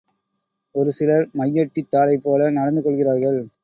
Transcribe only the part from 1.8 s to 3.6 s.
தாளைப்போல நடந்து கொள்கிறார்கள்.